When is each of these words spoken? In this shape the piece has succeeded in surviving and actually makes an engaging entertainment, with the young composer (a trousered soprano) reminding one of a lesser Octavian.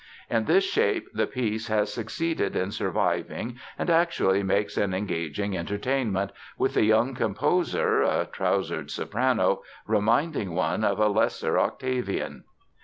In 0.31 0.45
this 0.45 0.63
shape 0.63 1.05
the 1.13 1.27
piece 1.27 1.67
has 1.67 1.93
succeeded 1.93 2.55
in 2.55 2.71
surviving 2.71 3.59
and 3.77 3.87
actually 3.87 4.41
makes 4.41 4.75
an 4.75 4.95
engaging 4.95 5.55
entertainment, 5.55 6.31
with 6.57 6.73
the 6.73 6.83
young 6.85 7.13
composer 7.13 8.01
(a 8.01 8.25
trousered 8.31 8.89
soprano) 8.89 9.61
reminding 9.85 10.55
one 10.55 10.83
of 10.83 10.99
a 10.99 11.07
lesser 11.07 11.59
Octavian. 11.59 12.45